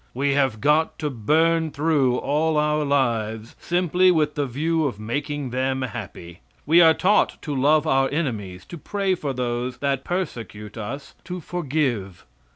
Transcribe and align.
We 0.15 0.33
have 0.33 0.59
got 0.61 0.97
to 0.97 1.11
burn 1.11 1.69
through 1.69 2.17
all 2.17 2.57
our 2.57 2.83
lives 2.83 3.55
simply 3.59 4.09
with 4.09 4.33
the 4.33 4.47
view 4.47 4.85
of 4.87 4.99
making 4.99 5.51
them 5.51 5.83
happy. 5.83 6.39
We 6.65 6.81
are 6.81 6.95
taught 6.95 7.39
to 7.43 7.55
love 7.55 7.85
our 7.85 8.09
enemies, 8.09 8.65
to 8.69 8.79
pray 8.79 9.13
for 9.13 9.31
those 9.31 9.77
that 9.77 10.03
persecute 10.03 10.75
us, 10.75 11.13
to 11.25 11.39
forgive. 11.39 12.25